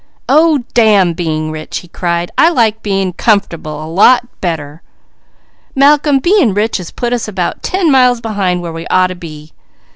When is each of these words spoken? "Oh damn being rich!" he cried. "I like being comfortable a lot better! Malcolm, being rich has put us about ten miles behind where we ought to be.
"Oh 0.27 0.63
damn 0.73 1.13
being 1.13 1.51
rich!" 1.51 1.77
he 1.81 1.87
cried. 1.87 2.31
"I 2.35 2.49
like 2.49 2.81
being 2.81 3.13
comfortable 3.13 3.83
a 3.83 3.85
lot 3.85 4.25
better! 4.41 4.81
Malcolm, 5.75 6.17
being 6.17 6.55
rich 6.55 6.77
has 6.77 6.89
put 6.89 7.13
us 7.13 7.27
about 7.27 7.61
ten 7.61 7.91
miles 7.91 8.19
behind 8.19 8.63
where 8.63 8.73
we 8.73 8.87
ought 8.87 9.07
to 9.13 9.15
be. 9.15 9.51